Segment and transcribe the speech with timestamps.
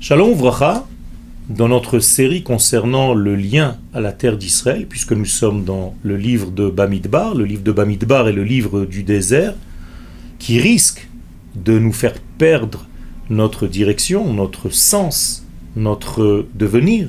[0.00, 0.86] Shalom Vracha,
[1.48, 6.16] dans notre série concernant le lien à la terre d'Israël, puisque nous sommes dans le
[6.16, 9.54] livre de Bamidbar, le livre de Bamidbar est le livre du désert,
[10.38, 11.08] qui risque
[11.56, 12.86] de nous faire perdre
[13.28, 17.08] notre direction, notre sens, notre devenir,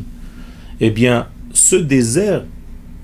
[0.79, 2.43] eh bien, ce désert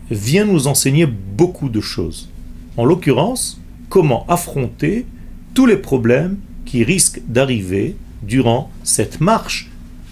[0.09, 2.31] vient nous enseigner beaucoup de choses.
[2.75, 5.05] En l'occurrence, comment affronter
[5.53, 9.69] tous les problèmes qui risquent d'arriver durant cette marche,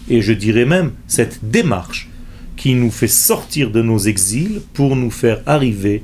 [0.09, 2.09] et je dirais même cette démarche
[2.55, 6.03] qui nous fait sortir de nos exils pour nous faire arriver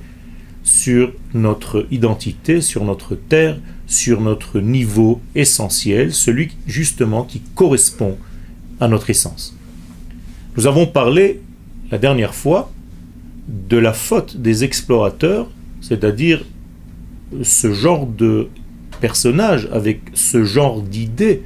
[0.63, 8.17] sur notre identité, sur notre terre, sur notre niveau essentiel, celui justement qui correspond
[8.79, 9.57] à notre essence.
[10.57, 11.41] Nous avons parlé
[11.91, 12.71] la dernière fois
[13.47, 15.49] de la faute des explorateurs,
[15.81, 16.45] c'est-à-dire
[17.41, 18.47] ce genre de
[19.01, 21.43] personnage avec ce genre d'idée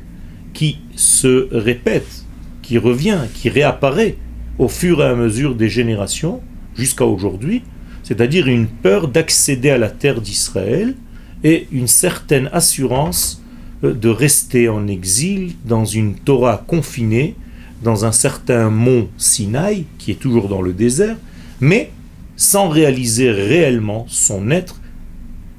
[0.54, 2.26] qui se répète,
[2.63, 4.16] qui revient, qui réapparaît
[4.58, 6.41] au fur et à mesure des générations
[6.76, 7.62] jusqu'à aujourd'hui,
[8.01, 10.96] c'est-à-dire une peur d'accéder à la terre d'Israël
[11.43, 13.43] et une certaine assurance
[13.84, 17.35] euh, de rester en exil dans une Torah confinée,
[17.84, 21.18] dans un certain mont Sinaï, qui est toujours dans le désert,
[21.59, 21.91] mais
[22.35, 24.82] sans réaliser réellement son être,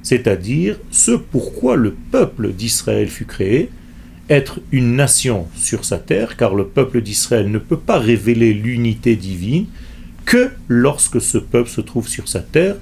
[0.01, 3.69] c'est-à-dire ce pourquoi le peuple d'Israël fut créé,
[4.29, 9.15] être une nation sur sa terre, car le peuple d'Israël ne peut pas révéler l'unité
[9.15, 9.67] divine
[10.25, 12.75] que lorsque ce peuple se trouve sur sa terre.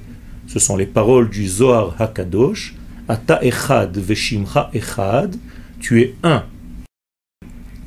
[0.48, 2.76] Ce sont les paroles du Zohar Hakadosh,
[3.08, 5.36] Ata Echad Veshimcha Echad,
[5.80, 6.44] tu es un.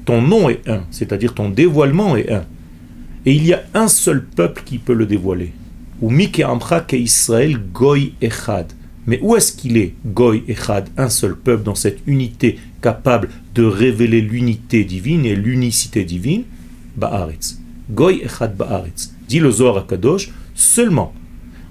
[0.04, 2.44] Ton nom est un, c'est-à-dire ton dévoilement est un.
[3.24, 5.52] Et il y a un seul peuple qui peut le dévoiler.
[6.00, 8.72] Ou Mike Amcha Israël Goy Echad.
[9.06, 13.62] Mais où est-ce qu'il est, Goy Echad, un seul peuple dans cette unité capable de
[13.62, 16.44] révéler l'unité divine et l'unicité divine?
[16.96, 17.60] Ba'aretz.
[17.90, 19.12] Goy Echad Ba'aretz.
[19.28, 21.14] Dit le Zohar Kadosh, seulement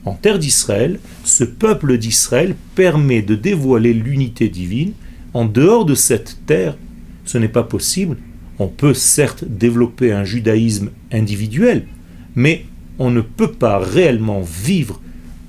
[0.06, 4.94] en terre d'Israël, ce peuple d'Israël permet de dévoiler l'unité divine.
[5.34, 6.78] En dehors de cette terre,
[7.26, 8.18] ce n'est pas possible.
[8.60, 11.88] On peut certes développer un judaïsme individuel,
[12.36, 12.66] mais
[13.00, 15.02] on ne peut pas réellement vivre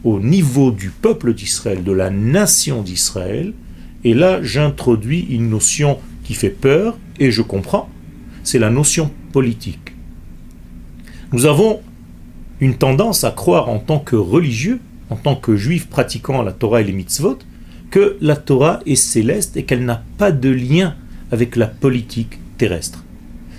[0.07, 3.53] au niveau du peuple d'Israël, de la nation d'Israël,
[4.05, 7.89] et là j'introduis une notion qui fait peur, et je comprends,
[8.45, 9.95] c'est la notion politique.
[11.33, 11.81] Nous avons
[12.61, 14.79] une tendance à croire en tant que religieux,
[15.11, 17.41] en tant que juif pratiquant la Torah et les mitzvot,
[17.91, 20.95] que la Torah est céleste et qu'elle n'a pas de lien
[21.33, 23.03] avec la politique terrestre.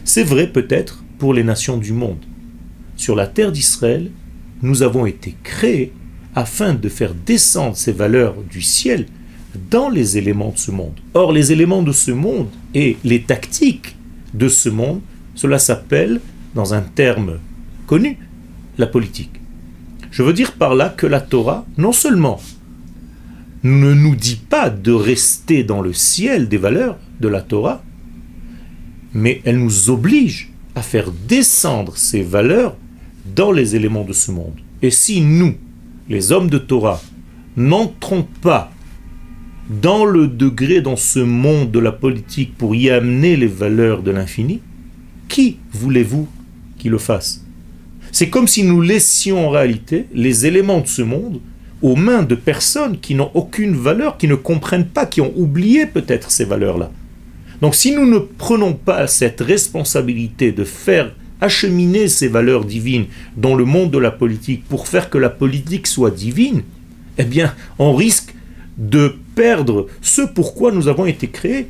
[0.06, 2.24] C'est vrai peut-être pour les nations du monde.
[2.96, 4.12] Sur la terre d'Israël,
[4.62, 5.92] nous avons été créés
[6.38, 9.08] afin de faire descendre ces valeurs du ciel
[9.72, 10.94] dans les éléments de ce monde.
[11.16, 13.96] Or, les éléments de ce monde et les tactiques
[14.36, 15.02] de ce monde,
[15.34, 16.22] cela s'appelle,
[16.54, 17.40] dans un terme
[17.88, 18.20] connu,
[18.78, 19.42] la politique.
[20.12, 22.40] Je veux dire par là que la Torah, non seulement
[23.64, 27.84] ne nous dit pas de rester dans le ciel des valeurs de la Torah,
[29.12, 32.78] mais elle nous oblige à faire descendre ces valeurs
[33.36, 34.60] dans les éléments de ce monde.
[34.84, 35.56] Et si nous,
[36.10, 37.02] les hommes de Torah,
[37.56, 38.72] n'entrons pas
[39.70, 44.12] dans le degré, dans ce monde de la politique pour y amener les valeurs de
[44.12, 44.62] l'infini,
[45.28, 46.28] qui voulez-vous
[46.78, 47.44] qui le fasse?
[48.12, 51.42] C'est comme si nous laissions en réalité les éléments de ce monde
[51.82, 55.86] aux mains de personnes qui n'ont aucune valeur, qui ne comprennent pas, qui ont oublié
[55.86, 56.92] peut-être ces valeurs-là.
[57.62, 63.06] Donc si nous ne prenons pas cette responsabilité de faire acheminer ces valeurs divines
[63.36, 66.64] dans le monde de la politique pour faire que la politique soit divine,
[67.18, 68.34] eh bien, on risque
[68.78, 71.68] de perdre ce pourquoi nous avons été créés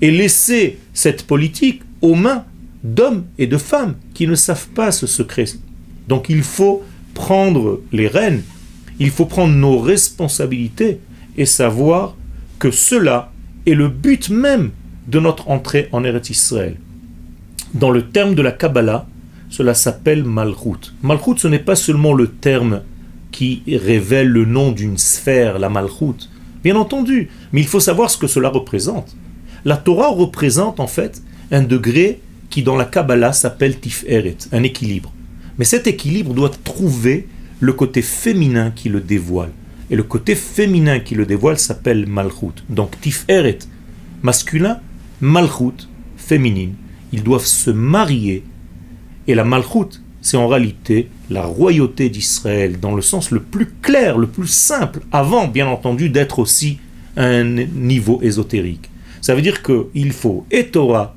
[0.00, 2.44] et laisser cette politique aux mains
[2.82, 5.44] d'hommes et de femmes qui ne savent pas ce secret.
[6.08, 6.82] Donc il faut
[7.14, 8.42] prendre les rênes,
[8.98, 11.00] il faut prendre nos responsabilités
[11.36, 12.14] et savoir
[12.58, 13.32] que cela
[13.66, 14.70] est le but même
[15.08, 16.76] de notre entrée en Eretz Israël.
[17.74, 19.06] Dans le terme de la Kabbalah,
[19.48, 20.92] cela s'appelle Malchut.
[21.02, 22.82] Malchut, ce n'est pas seulement le terme
[23.32, 26.28] qui révèle le nom d'une sphère, la Malchut.
[26.64, 29.16] Bien entendu, mais il faut savoir ce que cela représente.
[29.64, 32.20] La Torah représente en fait un degré
[32.50, 35.12] qui dans la Kabbalah s'appelle Tiferet, un équilibre.
[35.58, 37.28] Mais cet équilibre doit trouver
[37.60, 39.50] le côté féminin qui le dévoile.
[39.90, 42.64] Et le côté féminin qui le dévoile s'appelle Malchut.
[42.68, 43.58] Donc Tiferet,
[44.22, 44.80] masculin,
[45.20, 46.74] Malchut, féminine.
[47.12, 48.42] Ils doivent se marier
[49.26, 54.18] et la Malchut, c'est en réalité la royauté d'Israël dans le sens le plus clair,
[54.18, 56.78] le plus simple, avant bien entendu d'être aussi
[57.16, 58.90] un niveau ésotérique.
[59.20, 61.14] Ça veut dire qu'il faut et Torah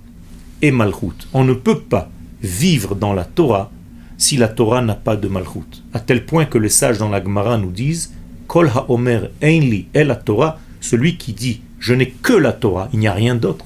[0.61, 1.27] et Malchut.
[1.33, 2.09] On ne peut pas
[2.41, 3.71] vivre dans la Torah
[4.17, 5.83] si la Torah n'a pas de Malchut.
[5.93, 8.13] À tel point que les sages dans la Gemara nous disent
[8.47, 12.99] Kol ha-omer einli et la Torah, celui qui dit je n'ai que la Torah, il
[12.99, 13.65] n'y a rien d'autre.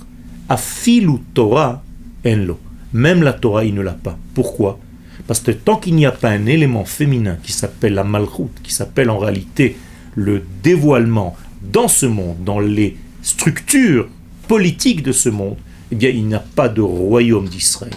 [0.50, 1.82] Afilu Torah
[2.26, 2.60] enlo.
[2.94, 4.18] Même la Torah, il ne l'a pas.
[4.34, 4.80] Pourquoi?
[5.28, 8.74] Parce que tant qu'il n'y a pas un élément féminin qui s'appelle la Malchut, qui
[8.74, 9.78] s'appelle en réalité
[10.16, 11.36] le dévoilement
[11.72, 14.10] dans ce monde, dans les structures
[14.48, 15.58] politiques de ce monde,
[15.92, 17.94] eh bien, il n'y a pas de royaume d'Israël.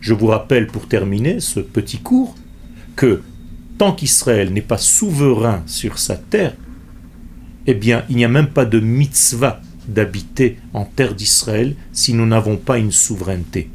[0.00, 2.34] Je vous rappelle pour terminer ce petit cours
[2.96, 3.22] que
[3.78, 6.54] tant qu'Israël n'est pas souverain sur sa terre,
[7.66, 12.26] eh bien, il n'y a même pas de mitzvah d'habiter en terre d'Israël si nous
[12.26, 13.70] n'avons pas une souveraineté.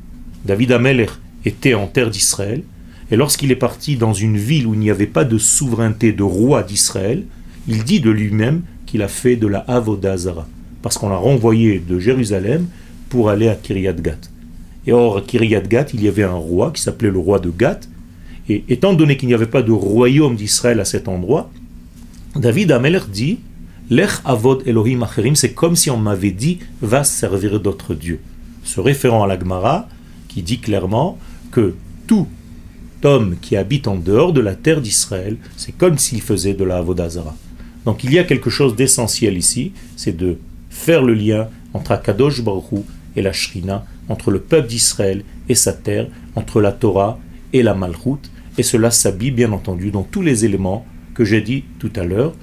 [0.45, 1.07] David Ameler
[1.45, 2.63] était en terre d'Israël,
[3.11, 6.23] et lorsqu'il est parti dans une ville où il n'y avait pas de souveraineté de
[6.23, 7.23] roi d'Israël,
[7.67, 10.47] il dit de lui-même qu'il a fait de la Avodazara,
[10.81, 12.67] parce qu'on l'a renvoyé de Jérusalem
[13.09, 14.29] pour aller à Kiryat Gat.
[14.87, 17.49] Et or, à Kiryat Gat, il y avait un roi qui s'appelait le roi de
[17.49, 17.81] Gat.
[18.47, 21.51] Et étant donné qu'il n'y avait pas de royaume d'Israël à cet endroit,
[22.35, 23.39] David Ameler dit
[23.89, 28.19] Lech avod Elohim acherim, c'est comme si on m'avait dit va servir d'autres dieux.
[28.63, 29.87] Se référant à la Gemara,
[30.29, 31.17] qui dit clairement
[31.51, 31.75] que
[32.07, 32.27] tout
[33.03, 36.77] homme qui habite en dehors de la terre d'Israël, c'est comme s'il faisait de la
[36.77, 37.35] Avodazara.
[37.85, 40.37] Donc il y a quelque chose d'essentiel ici, c'est de
[40.69, 42.85] faire le lien entre Akadosh Baruch
[43.15, 47.19] et la Shrina, entre le peuple d'Israël et sa terre, entre la Torah
[47.53, 51.63] et la Malchut, et cela s'habille bien entendu dans tous les éléments que j'ai dit
[51.79, 52.33] tout à l'heure,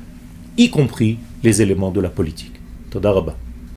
[0.57, 2.55] y compris les éléments de la politique.
[2.91, 3.46] Todarabah.